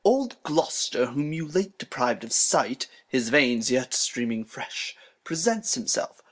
[0.03, 6.17] Old Gloster, whom you late depriv'd of Sight, (His Veins yet streaming fresh,) presents himself.